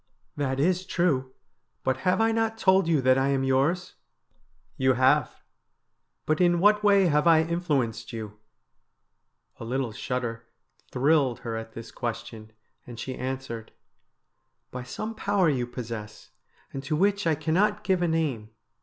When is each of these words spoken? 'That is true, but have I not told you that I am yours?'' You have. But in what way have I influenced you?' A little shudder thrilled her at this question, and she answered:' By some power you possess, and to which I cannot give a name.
'That 0.35 0.59
is 0.59 0.83
true, 0.87 1.31
but 1.83 1.97
have 1.97 2.19
I 2.19 2.31
not 2.31 2.57
told 2.57 2.87
you 2.87 3.01
that 3.01 3.19
I 3.19 3.27
am 3.27 3.43
yours?'' 3.43 3.93
You 4.85 4.93
have. 4.93 5.43
But 6.25 6.41
in 6.41 6.59
what 6.59 6.83
way 6.83 7.05
have 7.05 7.27
I 7.27 7.43
influenced 7.43 8.11
you?' 8.11 8.39
A 9.59 9.63
little 9.63 9.91
shudder 9.91 10.47
thrilled 10.91 11.41
her 11.41 11.55
at 11.55 11.73
this 11.73 11.91
question, 11.91 12.51
and 12.87 12.99
she 12.99 13.13
answered:' 13.15 13.73
By 14.71 14.81
some 14.81 15.13
power 15.13 15.49
you 15.51 15.67
possess, 15.67 16.31
and 16.73 16.81
to 16.83 16.95
which 16.95 17.27
I 17.27 17.35
cannot 17.35 17.83
give 17.83 18.01
a 18.01 18.07
name. 18.07 18.49